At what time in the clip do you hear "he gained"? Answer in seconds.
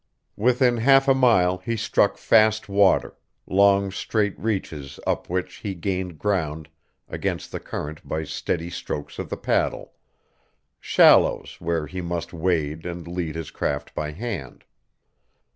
5.57-6.17